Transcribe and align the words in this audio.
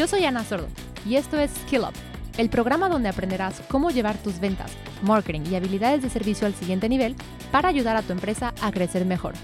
Yo 0.00 0.06
soy 0.06 0.24
Ana 0.24 0.44
Sordo 0.44 0.66
y 1.04 1.16
esto 1.16 1.38
es 1.38 1.50
Skill 1.50 1.82
Up, 1.82 1.92
el 2.38 2.48
programa 2.48 2.88
donde 2.88 3.10
aprenderás 3.10 3.60
cómo 3.68 3.90
llevar 3.90 4.16
tus 4.16 4.40
ventas, 4.40 4.72
marketing 5.02 5.42
y 5.50 5.56
habilidades 5.56 6.00
de 6.00 6.08
servicio 6.08 6.46
al 6.46 6.54
siguiente 6.54 6.88
nivel 6.88 7.16
para 7.52 7.68
ayudar 7.68 7.96
a 7.96 8.02
tu 8.02 8.12
empresa 8.14 8.54
a 8.62 8.72
crecer 8.72 9.04
mejor. 9.04 9.34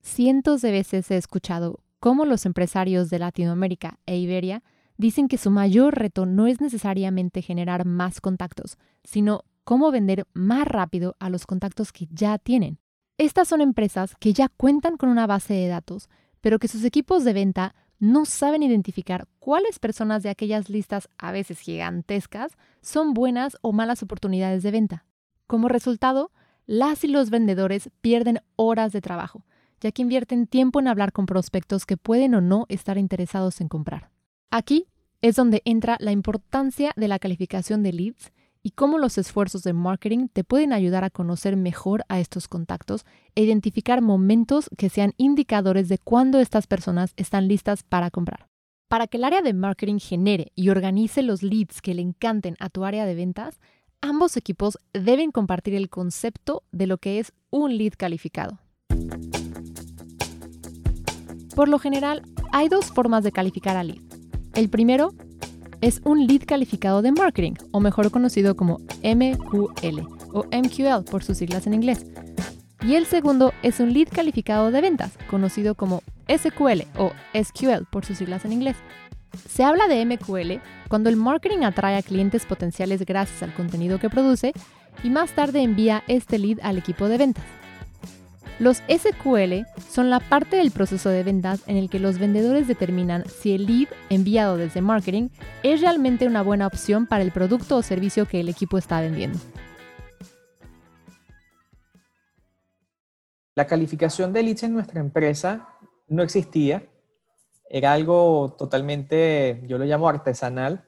Cientos 0.00 0.62
de 0.62 0.72
veces 0.72 1.08
he 1.12 1.16
escuchado 1.16 1.78
cómo 2.00 2.24
los 2.24 2.44
empresarios 2.44 3.08
de 3.08 3.20
Latinoamérica 3.20 4.00
e 4.04 4.16
Iberia 4.16 4.64
dicen 4.96 5.28
que 5.28 5.38
su 5.38 5.52
mayor 5.52 5.96
reto 5.96 6.26
no 6.26 6.48
es 6.48 6.60
necesariamente 6.60 7.40
generar 7.40 7.84
más 7.84 8.20
contactos, 8.20 8.78
sino 9.04 9.44
cómo 9.62 9.92
vender 9.92 10.26
más 10.34 10.66
rápido 10.66 11.14
a 11.20 11.30
los 11.30 11.46
contactos 11.46 11.92
que 11.92 12.08
ya 12.10 12.36
tienen. 12.38 12.80
Estas 13.18 13.48
son 13.48 13.60
empresas 13.60 14.14
que 14.20 14.32
ya 14.32 14.48
cuentan 14.48 14.96
con 14.96 15.08
una 15.08 15.26
base 15.26 15.52
de 15.52 15.66
datos, 15.66 16.08
pero 16.40 16.60
que 16.60 16.68
sus 16.68 16.84
equipos 16.84 17.24
de 17.24 17.32
venta 17.32 17.74
no 17.98 18.24
saben 18.24 18.62
identificar 18.62 19.26
cuáles 19.40 19.80
personas 19.80 20.22
de 20.22 20.30
aquellas 20.30 20.70
listas 20.70 21.08
a 21.18 21.32
veces 21.32 21.58
gigantescas 21.58 22.52
son 22.80 23.14
buenas 23.14 23.58
o 23.60 23.72
malas 23.72 24.04
oportunidades 24.04 24.62
de 24.62 24.70
venta. 24.70 25.04
Como 25.48 25.66
resultado, 25.66 26.30
las 26.64 27.02
y 27.02 27.08
los 27.08 27.30
vendedores 27.30 27.90
pierden 28.00 28.38
horas 28.54 28.92
de 28.92 29.00
trabajo, 29.00 29.44
ya 29.80 29.90
que 29.90 30.02
invierten 30.02 30.46
tiempo 30.46 30.78
en 30.78 30.86
hablar 30.86 31.10
con 31.12 31.26
prospectos 31.26 31.86
que 31.86 31.96
pueden 31.96 32.36
o 32.36 32.40
no 32.40 32.66
estar 32.68 32.98
interesados 32.98 33.60
en 33.60 33.66
comprar. 33.66 34.10
Aquí 34.52 34.86
es 35.22 35.34
donde 35.34 35.62
entra 35.64 35.96
la 35.98 36.12
importancia 36.12 36.92
de 36.94 37.08
la 37.08 37.18
calificación 37.18 37.82
de 37.82 37.92
leads 37.92 38.30
y 38.68 38.72
cómo 38.72 38.98
los 38.98 39.16
esfuerzos 39.16 39.62
de 39.62 39.72
marketing 39.72 40.28
te 40.30 40.44
pueden 40.44 40.74
ayudar 40.74 41.02
a 41.02 41.08
conocer 41.08 41.56
mejor 41.56 42.04
a 42.10 42.20
estos 42.20 42.48
contactos 42.48 43.06
e 43.34 43.42
identificar 43.42 44.02
momentos 44.02 44.68
que 44.76 44.90
sean 44.90 45.14
indicadores 45.16 45.88
de 45.88 45.96
cuándo 45.96 46.38
estas 46.38 46.66
personas 46.66 47.14
están 47.16 47.48
listas 47.48 47.82
para 47.82 48.10
comprar. 48.10 48.46
Para 48.88 49.06
que 49.06 49.16
el 49.16 49.24
área 49.24 49.40
de 49.40 49.54
marketing 49.54 50.00
genere 50.00 50.52
y 50.54 50.68
organice 50.68 51.22
los 51.22 51.42
leads 51.42 51.80
que 51.80 51.94
le 51.94 52.02
encanten 52.02 52.56
a 52.60 52.68
tu 52.68 52.84
área 52.84 53.06
de 53.06 53.14
ventas, 53.14 53.58
ambos 54.02 54.36
equipos 54.36 54.76
deben 54.92 55.30
compartir 55.30 55.74
el 55.74 55.88
concepto 55.88 56.62
de 56.70 56.88
lo 56.88 56.98
que 56.98 57.20
es 57.20 57.32
un 57.48 57.78
lead 57.78 57.94
calificado. 57.96 58.58
Por 61.56 61.70
lo 61.70 61.78
general, 61.78 62.20
hay 62.52 62.68
dos 62.68 62.92
formas 62.92 63.24
de 63.24 63.32
calificar 63.32 63.78
a 63.78 63.82
lead. 63.82 64.02
El 64.54 64.68
primero 64.68 65.14
es 65.80 66.00
un 66.04 66.26
lead 66.26 66.42
calificado 66.46 67.02
de 67.02 67.12
marketing, 67.12 67.54
o 67.70 67.80
mejor 67.80 68.10
conocido 68.10 68.56
como 68.56 68.78
MQL 69.02 70.00
o 70.32 70.44
MQL 70.44 71.04
por 71.10 71.22
sus 71.22 71.38
siglas 71.38 71.66
en 71.66 71.74
inglés. 71.74 72.06
Y 72.82 72.94
el 72.94 73.06
segundo 73.06 73.52
es 73.62 73.80
un 73.80 73.92
lead 73.92 74.08
calificado 74.08 74.70
de 74.70 74.80
ventas, 74.80 75.12
conocido 75.28 75.74
como 75.74 76.02
SQL 76.28 76.82
o 76.96 77.12
SQL 77.34 77.84
por 77.90 78.04
sus 78.04 78.18
siglas 78.18 78.44
en 78.44 78.52
inglés. 78.52 78.76
Se 79.48 79.64
habla 79.64 79.88
de 79.88 80.04
MQL 80.04 80.60
cuando 80.88 81.10
el 81.10 81.16
marketing 81.16 81.64
atrae 81.64 81.96
a 81.96 82.02
clientes 82.02 82.46
potenciales 82.46 83.04
gracias 83.04 83.42
al 83.42 83.54
contenido 83.54 83.98
que 83.98 84.10
produce 84.10 84.52
y 85.02 85.10
más 85.10 85.32
tarde 85.32 85.62
envía 85.62 86.02
este 86.08 86.38
lead 86.38 86.58
al 86.62 86.78
equipo 86.78 87.08
de 87.08 87.18
ventas. 87.18 87.44
Los 88.58 88.78
SQL 88.88 89.66
son 89.88 90.10
la 90.10 90.18
parte 90.18 90.56
del 90.56 90.72
proceso 90.72 91.10
de 91.10 91.22
ventas 91.22 91.62
en 91.68 91.76
el 91.76 91.88
que 91.88 92.00
los 92.00 92.18
vendedores 92.18 92.66
determinan 92.66 93.24
si 93.28 93.54
el 93.54 93.66
lead 93.66 93.88
enviado 94.10 94.56
desde 94.56 94.80
marketing 94.80 95.28
es 95.62 95.80
realmente 95.80 96.26
una 96.26 96.42
buena 96.42 96.66
opción 96.66 97.06
para 97.06 97.22
el 97.22 97.30
producto 97.30 97.76
o 97.76 97.82
servicio 97.82 98.26
que 98.26 98.40
el 98.40 98.48
equipo 98.48 98.76
está 98.76 99.00
vendiendo. 99.00 99.38
La 103.54 103.66
calificación 103.66 104.32
de 104.32 104.42
leads 104.42 104.64
en 104.64 104.74
nuestra 104.74 105.00
empresa 105.00 105.68
no 106.08 106.24
existía. 106.24 106.84
Era 107.70 107.92
algo 107.92 108.56
totalmente, 108.58 109.62
yo 109.68 109.78
lo 109.78 109.84
llamo 109.84 110.08
artesanal, 110.08 110.84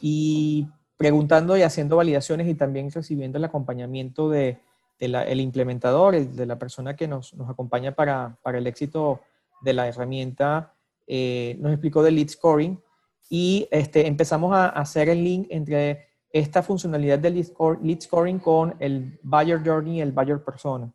y 0.00 0.68
preguntando 0.96 1.56
y 1.56 1.62
haciendo 1.62 1.96
validaciones 1.96 2.48
y 2.48 2.54
también 2.54 2.90
recibiendo 2.90 3.38
el 3.38 3.44
acompañamiento 3.44 4.30
de 4.30 4.60
el 4.98 5.40
implementador, 5.40 6.16
de 6.18 6.46
la 6.46 6.58
persona 6.58 6.96
que 6.96 7.08
nos, 7.08 7.34
acompaña 7.48 7.92
para, 7.94 8.38
el 8.44 8.66
éxito 8.66 9.20
de 9.60 9.72
la 9.72 9.88
herramienta, 9.88 10.74
eh, 11.06 11.56
nos 11.60 11.72
explicó 11.72 12.02
del 12.02 12.16
lead 12.16 12.28
scoring 12.28 12.80
y 13.28 13.68
este, 13.70 14.06
empezamos 14.06 14.54
a, 14.54 14.68
hacer 14.68 15.08
el 15.08 15.22
link 15.22 15.46
entre 15.50 16.06
esta 16.30 16.62
funcionalidad 16.62 17.18
del 17.18 17.34
lead, 17.34 18.00
scoring 18.00 18.38
con 18.38 18.74
el 18.78 19.18
buyer 19.22 19.62
journey 19.64 20.00
el 20.00 20.12
buyer 20.12 20.42
persona. 20.42 20.92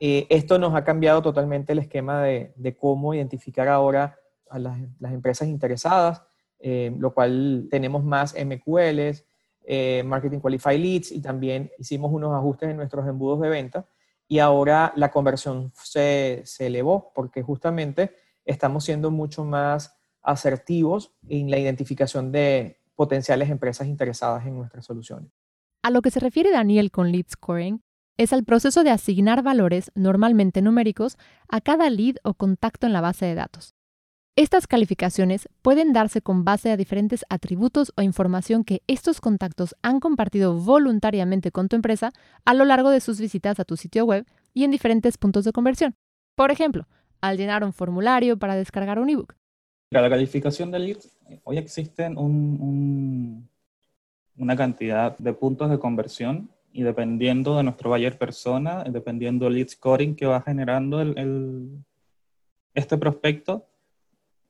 Eh, 0.00 0.26
esto 0.28 0.58
nos 0.58 0.74
ha 0.74 0.84
cambiado 0.84 1.22
totalmente 1.22 1.72
el 1.72 1.78
esquema 1.78 2.22
de, 2.22 2.76
cómo 2.78 3.14
identificar 3.14 3.68
ahora 3.68 4.18
a 4.50 4.58
las, 4.58 4.78
empresas 5.02 5.48
interesadas, 5.48 6.22
eh, 6.60 6.94
lo 6.98 7.14
cual 7.14 7.68
tenemos 7.70 8.04
más 8.04 8.34
MQLs, 8.34 9.24
eh, 9.64 10.02
Marketing 10.04 10.38
Qualified 10.38 10.78
Leads 10.78 11.12
y 11.12 11.20
también 11.20 11.70
hicimos 11.78 12.12
unos 12.12 12.34
ajustes 12.34 12.70
en 12.70 12.76
nuestros 12.76 13.06
embudos 13.06 13.40
de 13.40 13.48
venta 13.48 13.86
y 14.28 14.38
ahora 14.38 14.92
la 14.96 15.10
conversión 15.10 15.72
se, 15.74 16.42
se 16.44 16.66
elevó 16.66 17.12
porque 17.14 17.42
justamente 17.42 18.14
estamos 18.44 18.84
siendo 18.84 19.10
mucho 19.10 19.44
más 19.44 19.96
asertivos 20.22 21.12
en 21.28 21.50
la 21.50 21.58
identificación 21.58 22.32
de 22.32 22.78
potenciales 22.94 23.50
empresas 23.50 23.86
interesadas 23.86 24.46
en 24.46 24.56
nuestras 24.56 24.84
soluciones. 24.84 25.30
A 25.82 25.90
lo 25.90 26.00
que 26.00 26.10
se 26.10 26.20
refiere 26.20 26.50
Daniel 26.50 26.90
con 26.90 27.12
lead 27.12 27.26
scoring 27.28 27.82
es 28.16 28.32
al 28.32 28.44
proceso 28.44 28.84
de 28.84 28.90
asignar 28.90 29.42
valores, 29.42 29.90
normalmente 29.94 30.62
numéricos, 30.62 31.18
a 31.48 31.60
cada 31.60 31.90
lead 31.90 32.16
o 32.22 32.34
contacto 32.34 32.86
en 32.86 32.92
la 32.92 33.00
base 33.00 33.26
de 33.26 33.34
datos. 33.34 33.74
Estas 34.36 34.66
calificaciones 34.66 35.48
pueden 35.62 35.92
darse 35.92 36.20
con 36.20 36.44
base 36.44 36.72
a 36.72 36.76
diferentes 36.76 37.24
atributos 37.28 37.92
o 37.96 38.02
información 38.02 38.64
que 38.64 38.82
estos 38.88 39.20
contactos 39.20 39.76
han 39.80 40.00
compartido 40.00 40.58
voluntariamente 40.58 41.52
con 41.52 41.68
tu 41.68 41.76
empresa 41.76 42.10
a 42.44 42.52
lo 42.52 42.64
largo 42.64 42.90
de 42.90 43.00
sus 43.00 43.20
visitas 43.20 43.60
a 43.60 43.64
tu 43.64 43.76
sitio 43.76 44.04
web 44.04 44.26
y 44.52 44.64
en 44.64 44.72
diferentes 44.72 45.18
puntos 45.18 45.44
de 45.44 45.52
conversión. 45.52 45.94
Por 46.34 46.50
ejemplo, 46.50 46.88
al 47.20 47.36
llenar 47.36 47.62
un 47.62 47.72
formulario 47.72 48.36
para 48.36 48.56
descargar 48.56 48.98
un 48.98 49.08
ebook. 49.08 49.36
La 49.90 50.10
calificación 50.10 50.72
de 50.72 50.80
leads, 50.80 51.16
hoy 51.44 51.58
existen 51.58 52.18
una 54.36 54.56
cantidad 54.56 55.16
de 55.16 55.32
puntos 55.32 55.70
de 55.70 55.78
conversión 55.78 56.50
y 56.72 56.82
dependiendo 56.82 57.56
de 57.56 57.62
nuestro 57.62 57.90
buyer 57.90 58.18
persona, 58.18 58.82
dependiendo 58.82 59.44
del 59.44 59.54
lead 59.54 59.68
scoring 59.68 60.16
que 60.16 60.26
va 60.26 60.42
generando 60.42 61.00
este 62.74 62.98
prospecto, 62.98 63.68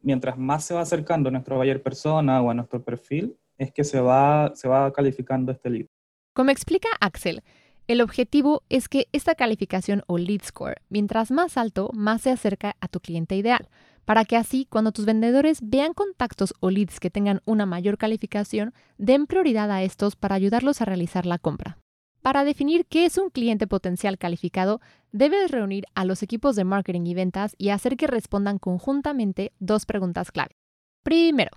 mientras 0.04 0.38
más 0.38 0.64
se 0.64 0.74
va 0.74 0.82
acercando 0.82 1.28
a 1.28 1.32
nuestro 1.32 1.56
buyer 1.56 1.82
persona 1.82 2.40
o 2.40 2.50
a 2.50 2.54
nuestro 2.54 2.84
perfil, 2.84 3.36
es 3.58 3.72
que 3.72 3.84
se 3.84 4.00
va, 4.00 4.52
se 4.54 4.68
va 4.68 4.92
calificando 4.92 5.52
este 5.52 5.70
lead. 5.70 5.86
Como 6.34 6.50
explica 6.50 6.88
Axel, 7.00 7.42
el 7.86 8.00
objetivo 8.00 8.62
es 8.68 8.88
que 8.88 9.08
esta 9.12 9.34
calificación 9.34 10.02
o 10.06 10.18
lead 10.18 10.42
score, 10.42 10.76
mientras 10.88 11.30
más 11.30 11.56
alto, 11.56 11.90
más 11.92 12.22
se 12.22 12.30
acerca 12.30 12.76
a 12.80 12.88
tu 12.88 13.00
cliente 13.00 13.36
ideal, 13.36 13.68
para 14.04 14.24
que 14.24 14.36
así 14.36 14.66
cuando 14.68 14.92
tus 14.92 15.04
vendedores 15.04 15.58
vean 15.62 15.94
contactos 15.94 16.54
o 16.60 16.70
leads 16.70 17.00
que 17.00 17.10
tengan 17.10 17.40
una 17.44 17.66
mayor 17.66 17.98
calificación, 17.98 18.74
den 18.98 19.26
prioridad 19.26 19.70
a 19.70 19.82
estos 19.82 20.16
para 20.16 20.34
ayudarlos 20.34 20.80
a 20.80 20.84
realizar 20.84 21.26
la 21.26 21.38
compra. 21.38 21.78
Para 22.24 22.44
definir 22.44 22.86
qué 22.86 23.04
es 23.04 23.18
un 23.18 23.28
cliente 23.28 23.66
potencial 23.66 24.16
calificado, 24.16 24.80
debes 25.12 25.50
reunir 25.50 25.84
a 25.94 26.06
los 26.06 26.22
equipos 26.22 26.56
de 26.56 26.64
marketing 26.64 27.04
y 27.04 27.12
ventas 27.12 27.54
y 27.58 27.68
hacer 27.68 27.98
que 27.98 28.06
respondan 28.06 28.58
conjuntamente 28.58 29.52
dos 29.58 29.84
preguntas 29.84 30.32
clave. 30.32 30.56
Primero, 31.02 31.50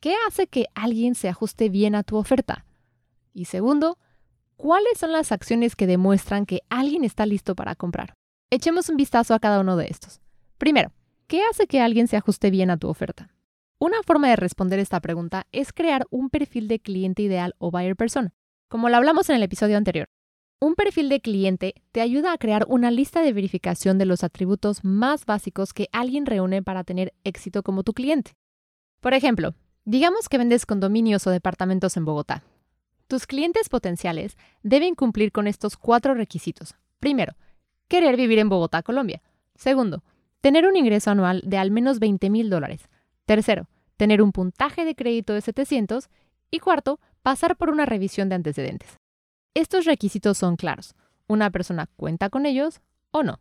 ¿qué 0.00 0.14
hace 0.28 0.46
que 0.46 0.66
alguien 0.74 1.14
se 1.14 1.30
ajuste 1.30 1.70
bien 1.70 1.94
a 1.94 2.02
tu 2.02 2.18
oferta? 2.18 2.66
Y 3.32 3.46
segundo, 3.46 3.96
¿cuáles 4.56 4.98
son 4.98 5.10
las 5.10 5.32
acciones 5.32 5.74
que 5.74 5.86
demuestran 5.86 6.44
que 6.44 6.60
alguien 6.68 7.02
está 7.02 7.24
listo 7.24 7.54
para 7.54 7.74
comprar? 7.74 8.12
Echemos 8.50 8.90
un 8.90 8.98
vistazo 8.98 9.32
a 9.32 9.40
cada 9.40 9.60
uno 9.60 9.74
de 9.78 9.86
estos. 9.86 10.20
Primero, 10.58 10.92
¿qué 11.28 11.40
hace 11.50 11.66
que 11.66 11.80
alguien 11.80 12.08
se 12.08 12.18
ajuste 12.18 12.50
bien 12.50 12.68
a 12.68 12.76
tu 12.76 12.88
oferta? 12.88 13.30
Una 13.78 14.02
forma 14.02 14.28
de 14.28 14.36
responder 14.36 14.80
esta 14.80 15.00
pregunta 15.00 15.46
es 15.50 15.72
crear 15.72 16.06
un 16.10 16.28
perfil 16.28 16.68
de 16.68 16.78
cliente 16.78 17.22
ideal 17.22 17.54
o 17.56 17.70
buyer 17.70 17.96
persona. 17.96 18.34
Como 18.74 18.88
lo 18.88 18.96
hablamos 18.96 19.30
en 19.30 19.36
el 19.36 19.44
episodio 19.44 19.76
anterior, 19.76 20.08
un 20.58 20.74
perfil 20.74 21.08
de 21.08 21.20
cliente 21.20 21.74
te 21.92 22.00
ayuda 22.00 22.32
a 22.32 22.38
crear 22.38 22.66
una 22.68 22.90
lista 22.90 23.22
de 23.22 23.32
verificación 23.32 23.98
de 23.98 24.04
los 24.04 24.24
atributos 24.24 24.82
más 24.82 25.26
básicos 25.26 25.72
que 25.72 25.88
alguien 25.92 26.26
reúne 26.26 26.60
para 26.60 26.82
tener 26.82 27.14
éxito 27.22 27.62
como 27.62 27.84
tu 27.84 27.92
cliente. 27.92 28.32
Por 29.00 29.14
ejemplo, 29.14 29.54
digamos 29.84 30.28
que 30.28 30.38
vendes 30.38 30.66
condominios 30.66 31.24
o 31.28 31.30
departamentos 31.30 31.96
en 31.96 32.04
Bogotá. 32.04 32.42
Tus 33.06 33.28
clientes 33.28 33.68
potenciales 33.68 34.36
deben 34.64 34.96
cumplir 34.96 35.30
con 35.30 35.46
estos 35.46 35.76
cuatro 35.76 36.14
requisitos. 36.14 36.74
Primero, 36.98 37.36
querer 37.86 38.16
vivir 38.16 38.40
en 38.40 38.48
Bogotá, 38.48 38.82
Colombia. 38.82 39.22
Segundo, 39.54 40.02
tener 40.40 40.66
un 40.66 40.74
ingreso 40.74 41.12
anual 41.12 41.42
de 41.44 41.58
al 41.58 41.70
menos 41.70 42.00
20 42.00 42.28
mil 42.28 42.50
dólares. 42.50 42.88
Tercero, 43.24 43.68
tener 43.96 44.20
un 44.20 44.32
puntaje 44.32 44.84
de 44.84 44.96
crédito 44.96 45.32
de 45.32 45.42
700. 45.42 46.08
Y 46.50 46.58
cuarto, 46.58 46.98
pasar 47.24 47.56
por 47.56 47.70
una 47.70 47.86
revisión 47.86 48.28
de 48.28 48.34
antecedentes. 48.34 49.00
Estos 49.54 49.86
requisitos 49.86 50.36
son 50.36 50.56
claros. 50.56 50.94
Una 51.26 51.50
persona 51.50 51.86
cuenta 51.96 52.28
con 52.28 52.44
ellos 52.44 52.82
o 53.12 53.22
no. 53.22 53.40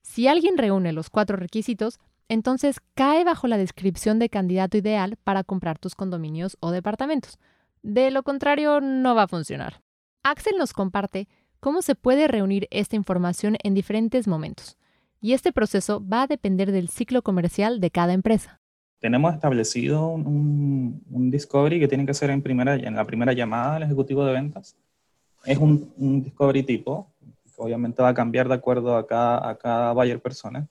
Si 0.00 0.26
alguien 0.26 0.56
reúne 0.56 0.94
los 0.94 1.10
cuatro 1.10 1.36
requisitos, 1.36 2.00
entonces 2.30 2.80
cae 2.94 3.22
bajo 3.22 3.46
la 3.46 3.58
descripción 3.58 4.18
de 4.18 4.30
candidato 4.30 4.78
ideal 4.78 5.18
para 5.22 5.44
comprar 5.44 5.78
tus 5.78 5.94
condominios 5.94 6.56
o 6.60 6.70
departamentos. 6.70 7.38
De 7.82 8.10
lo 8.10 8.22
contrario, 8.22 8.80
no 8.80 9.14
va 9.14 9.24
a 9.24 9.28
funcionar. 9.28 9.82
Axel 10.22 10.56
nos 10.56 10.72
comparte 10.72 11.28
cómo 11.60 11.82
se 11.82 11.94
puede 11.94 12.26
reunir 12.26 12.68
esta 12.70 12.96
información 12.96 13.58
en 13.62 13.74
diferentes 13.74 14.26
momentos. 14.26 14.78
Y 15.20 15.34
este 15.34 15.52
proceso 15.52 16.02
va 16.02 16.22
a 16.22 16.26
depender 16.26 16.72
del 16.72 16.88
ciclo 16.88 17.20
comercial 17.20 17.80
de 17.80 17.90
cada 17.90 18.14
empresa. 18.14 18.62
Tenemos 19.04 19.34
establecido 19.34 20.08
un, 20.08 21.30
discovery 21.30 21.78
que 21.78 21.88
tiene 21.88 22.06
que 22.06 22.14
ser 22.14 22.30
en, 22.30 22.40
primera, 22.40 22.74
en 22.76 22.94
la 22.94 23.04
primera 23.04 23.34
llamada 23.34 23.74
del 23.74 23.82
ejecutivo 23.82 24.24
de 24.24 24.32
ventas. 24.32 24.78
Es 25.44 25.58
un, 25.58 26.22
discovery 26.22 26.62
tipo, 26.62 27.12
que 27.44 27.52
obviamente 27.58 28.02
va 28.02 28.08
a 28.08 28.14
cambiar 28.14 28.48
de 28.48 28.54
acuerdo 28.54 28.96
a 28.96 29.06
cada, 29.06 29.50
a 29.50 29.58
cada 29.58 29.92
buyer 29.92 30.20
persona 30.20 30.66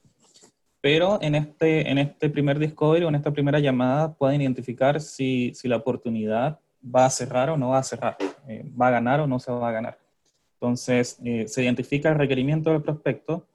pero 0.81 1.19
en 1.21 1.35
este, 1.35 1.91
en 1.91 1.99
este 1.99 2.27
primer 2.27 2.57
discovery 2.57 3.05
o 3.05 3.09
en 3.09 3.15
esta 3.15 3.31
primera 3.31 3.59
llamada 3.59 4.15
pueden 4.15 4.41
identificar 4.41 4.99
si, 4.99 5.53
si 5.53 5.67
la 5.67 5.77
oportunidad 5.77 6.59
va 6.83 7.05
a 7.05 7.09
cerrar 7.11 7.51
o 7.51 7.57
no 7.57 7.69
va 7.69 7.77
a 7.77 7.83
cerrar, 7.83 8.17
eh, 8.47 8.65
va 8.81 8.87
a 8.87 8.91
ganar 8.91 9.19
o 9.19 9.27
no 9.27 9.39
se 9.39 9.51
va 9.51 9.69
a 9.69 9.71
ganar. 9.71 9.99
Entonces, 10.55 11.19
eh, 11.23 11.47
se 11.47 11.63
identifica 11.63 12.09
el 12.09 12.17
requerimiento 12.17 12.71
del 12.71 12.81
prospecto. 12.81 13.45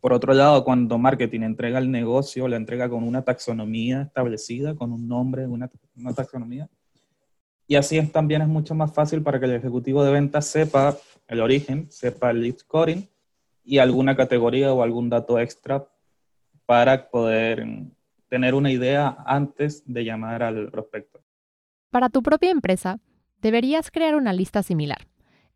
Por 0.00 0.14
otro 0.14 0.32
lado, 0.32 0.64
cuando 0.64 0.98
marketing 0.98 1.40
entrega 1.42 1.78
el 1.78 1.90
negocio, 1.90 2.48
la 2.48 2.56
entrega 2.56 2.88
con 2.88 3.04
una 3.04 3.22
taxonomía 3.22 4.02
establecida, 4.02 4.74
con 4.74 4.92
un 4.92 5.06
nombre, 5.06 5.46
una, 5.46 5.70
una 5.96 6.14
taxonomía. 6.14 6.68
Y 7.66 7.76
así 7.76 7.98
es, 7.98 8.10
también 8.10 8.42
es 8.42 8.48
mucho 8.48 8.74
más 8.74 8.92
fácil 8.92 9.22
para 9.22 9.38
que 9.38 9.44
el 9.44 9.54
ejecutivo 9.54 10.02
de 10.02 10.12
ventas 10.12 10.46
sepa 10.46 10.96
el 11.28 11.40
origen, 11.40 11.86
sepa 11.90 12.30
el 12.30 12.42
lead 12.42 12.56
scoring 12.58 13.08
y 13.62 13.78
alguna 13.78 14.16
categoría 14.16 14.72
o 14.72 14.82
algún 14.82 15.10
dato 15.10 15.38
extra 15.38 15.86
para 16.64 17.10
poder 17.10 17.66
tener 18.28 18.54
una 18.54 18.72
idea 18.72 19.18
antes 19.26 19.82
de 19.86 20.04
llamar 20.04 20.42
al 20.42 20.70
prospecto. 20.70 21.20
Para 21.90 22.08
tu 22.08 22.22
propia 22.22 22.50
empresa, 22.50 23.00
deberías 23.42 23.90
crear 23.90 24.14
una 24.14 24.32
lista 24.32 24.62
similar, 24.62 25.08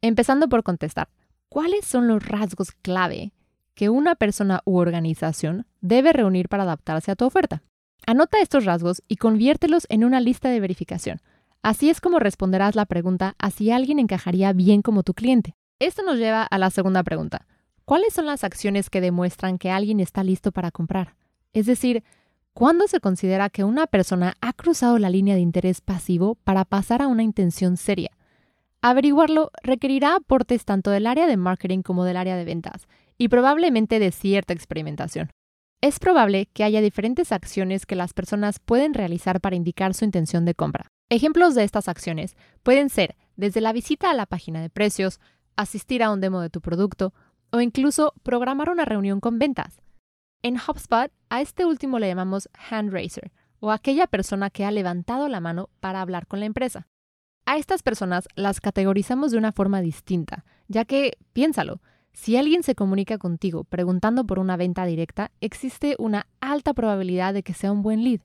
empezando 0.02 0.49
por 0.49 0.62
contestar, 0.62 1.08
¿cuáles 1.49 1.87
son 1.87 2.08
los 2.08 2.26
rasgos 2.26 2.73
clave 2.73 3.32
que 3.75 3.88
una 3.88 4.15
persona 4.15 4.61
u 4.65 4.76
organización 4.79 5.67
debe 5.81 6.12
reunir 6.12 6.49
para 6.49 6.62
adaptarse 6.62 7.11
a 7.11 7.17
tu 7.17 7.25
oferta? 7.25 7.62
Anota 8.06 8.41
estos 8.41 8.65
rasgos 8.65 9.03
y 9.09 9.17
conviértelos 9.17 9.87
en 9.88 10.05
una 10.05 10.21
lista 10.21 10.50
de 10.50 10.61
verificación. 10.61 11.21
Así 11.62 11.88
es 11.88 12.00
como 12.00 12.19
responderás 12.19 12.75
la 12.75 12.85
pregunta 12.85 13.35
a 13.38 13.50
si 13.50 13.71
alguien 13.71 13.99
encajaría 13.99 14.53
bien 14.53 14.82
como 14.82 15.03
tu 15.03 15.15
cliente. 15.15 15.55
Esto 15.79 16.03
nos 16.03 16.19
lleva 16.19 16.43
a 16.43 16.59
la 16.59 16.71
segunda 16.71 17.03
pregunta. 17.03 17.47
¿Cuáles 17.85 18.15
son 18.15 18.26
las 18.26 18.44
acciones 18.44 18.91
que 18.91 19.00
demuestran 19.00 19.59
que 19.59 19.71
alguien 19.71 20.00
está 20.00 20.23
listo 20.25 20.53
para 20.53 20.71
comprar? 20.71 21.17
Es 21.53 21.67
decir, 21.67 22.05
¿cuándo 22.53 22.87
se 22.88 23.00
considera 23.00 23.50
que 23.50 23.65
una 23.65 23.87
persona 23.87 24.35
ha 24.41 24.53
cruzado 24.53 24.99
la 24.99 25.11
línea 25.11 25.35
de 25.35 25.41
interés 25.41 25.81
pasivo 25.81 26.37
para 26.44 26.65
pasar 26.65 27.03
a 27.03 27.09
una 27.09 27.23
intención 27.23 27.76
seria? 27.76 28.11
Averiguarlo 28.86 29.50
requerirá 29.62 30.14
aportes 30.14 30.66
tanto 30.66 30.90
del 30.90 31.06
área 31.06 31.26
de 31.26 31.38
marketing 31.38 31.81
como 31.81 32.04
del 32.04 32.19
área 32.19 32.36
de 32.36 32.44
ventas, 32.44 32.86
y 33.16 33.28
probablemente 33.28 33.98
de 33.98 34.12
cierta 34.12 34.52
experimentación. 34.52 35.31
Es 35.81 35.98
probable 35.98 36.50
que 36.52 36.64
haya 36.64 36.82
diferentes 36.82 37.32
acciones 37.32 37.86
que 37.86 37.96
las 37.96 38.12
personas 38.12 38.58
pueden 38.58 38.92
realizar 38.92 39.40
para 39.40 39.56
indicar 39.56 39.94
su 39.94 40.04
intención 40.04 40.44
de 40.44 40.54
compra. 40.54 40.88
Ejemplos 41.08 41.54
de 41.54 41.64
estas 41.64 41.88
acciones 41.88 42.36
pueden 42.62 42.90
ser 42.90 43.16
desde 43.36 43.62
la 43.62 43.72
visita 43.72 44.10
a 44.10 44.14
la 44.14 44.26
página 44.26 44.60
de 44.60 44.69
precios, 44.69 45.19
asistir 45.56 46.02
a 46.02 46.10
un 46.10 46.20
demo 46.20 46.42
de 46.42 46.50
tu 46.50 46.60
producto 46.60 47.14
o 47.52 47.62
incluso 47.62 48.12
programar 48.22 48.69
una 48.69 48.84
reunión 48.84 49.19
con 49.19 49.38
ventas. 49.38 49.80
En 50.42 50.56
HubSpot, 50.56 51.10
a 51.30 51.40
este 51.40 51.64
último 51.64 51.98
le 51.98 52.08
llamamos 52.08 52.50
hand 52.69 52.92
raiser 52.92 53.32
o 53.60 53.70
aquella 53.70 54.06
persona 54.06 54.50
que 54.50 54.66
ha 54.66 54.70
levantado 54.70 55.30
la 55.30 55.40
mano 55.40 55.70
para 55.80 56.02
hablar 56.02 56.26
con 56.26 56.40
la 56.40 56.46
empresa. 56.46 56.87
A 57.46 57.58
estas 57.58 57.82
personas 57.82 58.26
las 58.37 58.61
categorizamos 58.61 59.31
de 59.31 59.38
una 59.38 59.52
forma 59.52 59.82
distinta, 59.82 60.44
ya 60.67 60.85
que, 60.87 61.19
piénsalo, 61.35 61.82
si 62.14 62.37
alguien 62.37 62.62
se 62.62 62.75
comunica 62.75 63.19
contigo 63.19 63.64
preguntando 63.64 64.25
por 64.25 64.38
una 64.38 64.56
venta 64.56 64.87
directa, 64.87 65.31
existe 65.41 65.94
una 65.99 66.26
alta 66.41 66.73
probabilidad 66.73 67.35
de 67.35 67.43
que 67.43 67.52
sea 67.52 67.73
un 67.73 67.82
buen 67.82 68.02
lead, 68.02 68.20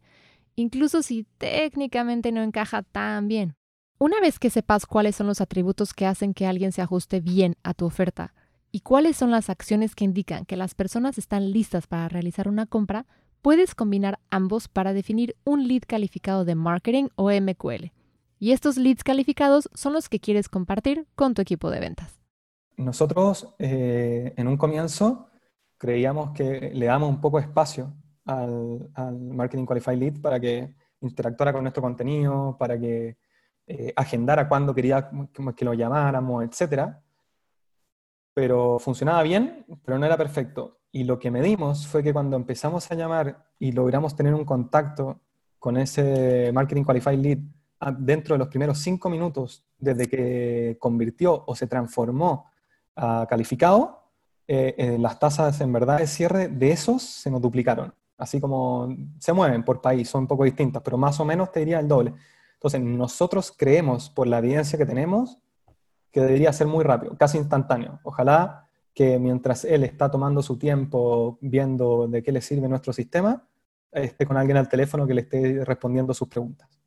incluso 0.56 1.01
si 1.01 1.25
técnicamente 1.38 2.31
no 2.31 2.42
encaja 2.44 2.83
tan 2.83 3.27
bien. 3.27 3.56
Una 3.98 4.21
vez 4.21 4.39
que 4.39 4.50
sepas 4.50 4.86
cuáles 4.86 5.18
son 5.18 5.27
los 5.27 5.42
atributos 5.42 5.94
que 5.94 6.06
hacen 6.06 6.33
que 6.33 6.48
alguien 6.48 6.72
se 6.72 6.81
ajuste 6.81 7.19
bien 7.19 7.56
a 7.63 7.74
tu 7.74 7.86
oferta, 7.86 8.33
y 8.72 8.81
cuáles 8.81 9.18
son 9.18 9.31
las 9.31 9.50
acciones 9.50 9.95
que 9.95 10.06
indican 10.06 10.45
que 10.45 10.56
las 10.56 10.75
personas 10.75 11.18
están 11.18 11.51
listas 11.51 11.88
para 11.88 12.07
realizar 12.07 12.48
una 12.48 12.68
compra, 12.68 13.06
puedes 13.42 13.75
combinar 13.75 14.19
ambos 14.30 14.69
para 14.69 14.94
definir 14.94 15.36
un 15.44 15.68
lead 15.68 15.81
calificado 15.88 16.45
de 16.45 16.56
marketing 16.56 17.07
o 17.15 17.31
MQL. 17.31 17.92
Y 18.39 18.51
estos 18.53 18.77
leads 18.77 19.03
calificados 19.03 19.69
son 19.74 19.94
los 19.94 20.09
que 20.09 20.19
quieres 20.19 20.50
compartir 20.50 21.07
con 21.15 21.33
tu 21.33 21.41
equipo 21.41 21.69
de 21.69 21.80
ventas. 21.80 22.19
Nosotros 22.77 23.53
eh, 23.59 24.33
en 24.38 24.47
un 24.47 24.57
comienzo 24.57 25.27
creíamos 25.77 26.31
que 26.31 26.71
le 26.74 26.86
damos 26.86 27.09
un 27.09 27.21
poco 27.21 27.38
de 27.38 27.45
espacio 27.45 27.94
al, 28.25 28.89
Marketing 29.19 29.65
Qualified 29.65 29.97
Lead 29.97 30.21
para 30.21 30.39
que 30.39 30.74
interactuara 31.01 31.53
con 31.53 31.63
nuestro 31.63 31.83
contenido, 31.83 32.56
para 32.57 32.80
que 32.80 33.18
eh, 33.68 33.94
agendara 33.95 34.47
cuándo 34.47 34.74
quería 34.74 35.09
que 35.56 35.65
lo 35.65 35.74
llamáramos, 35.74 36.44
etcétera 36.44 37.03
pero 38.39 38.80
funcionaba 38.80 39.21
bien, 39.24 39.65
pero 39.83 40.00
no 40.00 40.06
era 40.06 40.15
perfecto. 40.15 40.80
Y 40.94 41.03
lo 41.03 41.19
que 41.19 41.30
medimos 41.30 41.86
fue 41.86 42.01
que 42.01 42.13
cuando 42.13 42.38
empezamos 42.38 42.89
a 42.89 42.95
llamar 42.95 43.50
y 43.59 43.74
logramos 43.74 44.15
tener 44.15 44.33
un 44.33 44.45
contacto 44.45 45.19
con 45.59 45.75
ese 45.75 46.50
Marketing 46.53 46.86
Qualified 46.86 47.19
Lead 47.19 47.39
dentro 47.97 48.35
de 48.35 48.39
los 48.39 48.47
primeros 48.47 48.79
cinco 48.79 49.09
minutos 49.09 49.63
desde 49.77 50.07
que 50.07 50.77
convirtió 50.79 51.43
o 51.47 51.55
se 51.55 51.67
transformó 51.67 52.45
a 52.95 53.25
calificado, 53.29 54.03
eh, 54.47 54.75
eh, 54.77 54.97
las 54.99 55.19
tasas 55.19 55.61
en 55.61 55.71
verdad 55.71 55.99
de 55.99 56.07
cierre 56.07 56.47
de 56.47 56.71
esos 56.71 57.03
se 57.03 57.31
nos 57.31 57.41
duplicaron. 57.41 57.93
Así 58.17 58.41
como 58.41 58.93
se 59.19 59.31
mueven 59.31 59.63
por 59.63 59.79
país, 59.79 60.09
son 60.09 60.21
un 60.21 60.27
poco 60.27 60.43
distintas, 60.43 60.81
pero 60.81 60.97
más 60.97 61.19
o 61.19 61.25
menos 61.25 61.51
te 61.51 61.62
diría 61.62 61.79
el 61.79 61.88
doble. 61.88 62.13
Entonces, 62.55 62.81
nosotros 62.81 63.53
creemos, 63.55 64.09
por 64.09 64.27
la 64.27 64.39
evidencia 64.39 64.77
que 64.77 64.86
tenemos, 64.86 65.38
que 66.12 66.19
debería 66.19 66.51
ser 66.51 66.67
muy 66.67 66.83
rápido, 66.83 67.15
casi 67.17 67.38
instantáneo. 67.38 68.00
Ojalá 68.03 68.67
que 68.93 69.19
mientras 69.19 69.63
él 69.63 69.83
está 69.83 70.12
tomando 70.12 70.41
su 70.41 70.57
tiempo 70.57 71.38
viendo 71.41 72.07
de 72.07 72.21
qué 72.21 72.31
le 72.33 72.41
sirve 72.41 72.67
nuestro 72.67 72.91
sistema, 72.91 73.48
esté 73.91 74.25
con 74.25 74.36
alguien 74.36 74.57
al 74.57 74.67
teléfono 74.67 75.07
que 75.07 75.13
le 75.13 75.21
esté 75.21 75.63
respondiendo 75.63 76.13
sus 76.13 76.27
preguntas. 76.27 76.78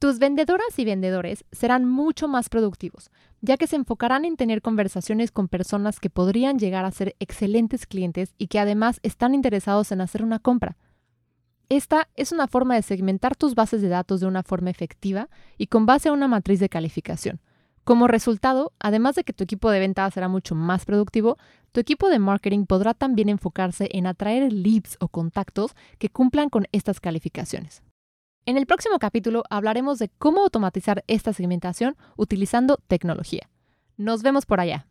Tus 0.00 0.18
vendedoras 0.18 0.78
y 0.78 0.86
vendedores 0.86 1.44
serán 1.52 1.86
mucho 1.86 2.26
más 2.26 2.48
productivos, 2.48 3.10
ya 3.42 3.58
que 3.58 3.66
se 3.66 3.76
enfocarán 3.76 4.24
en 4.24 4.38
tener 4.38 4.62
conversaciones 4.62 5.30
con 5.30 5.46
personas 5.46 6.00
que 6.00 6.08
podrían 6.08 6.58
llegar 6.58 6.86
a 6.86 6.90
ser 6.90 7.16
excelentes 7.20 7.84
clientes 7.84 8.34
y 8.38 8.46
que 8.46 8.58
además 8.58 8.98
están 9.02 9.34
interesados 9.34 9.92
en 9.92 10.00
hacer 10.00 10.22
una 10.22 10.38
compra. 10.38 10.78
Esta 11.68 12.08
es 12.16 12.32
una 12.32 12.46
forma 12.46 12.76
de 12.76 12.82
segmentar 12.82 13.36
tus 13.36 13.54
bases 13.54 13.82
de 13.82 13.88
datos 13.88 14.20
de 14.20 14.26
una 14.26 14.42
forma 14.42 14.70
efectiva 14.70 15.28
y 15.58 15.66
con 15.66 15.84
base 15.84 16.08
a 16.08 16.12
una 16.12 16.28
matriz 16.28 16.60
de 16.60 16.70
calificación, 16.70 17.38
como 17.84 18.08
resultado, 18.08 18.72
además 18.80 19.16
de 19.16 19.24
que 19.24 19.34
tu 19.34 19.44
equipo 19.44 19.70
de 19.70 19.80
ventas 19.80 20.14
será 20.14 20.28
mucho 20.28 20.54
más 20.54 20.86
productivo, 20.86 21.36
tu 21.72 21.80
equipo 21.80 22.08
de 22.08 22.20
marketing 22.20 22.64
podrá 22.64 22.94
también 22.94 23.28
enfocarse 23.28 23.90
en 23.92 24.06
atraer 24.06 24.50
leads 24.50 24.96
o 24.98 25.08
contactos 25.08 25.72
que 25.98 26.08
cumplan 26.08 26.48
con 26.48 26.66
estas 26.72 27.00
calificaciones. 27.00 27.82
En 28.50 28.56
el 28.56 28.66
próximo 28.66 28.98
capítulo 28.98 29.44
hablaremos 29.48 30.00
de 30.00 30.08
cómo 30.18 30.42
automatizar 30.42 31.04
esta 31.06 31.32
segmentación 31.32 31.96
utilizando 32.16 32.78
tecnología. 32.88 33.48
Nos 33.96 34.24
vemos 34.24 34.44
por 34.44 34.58
allá. 34.58 34.88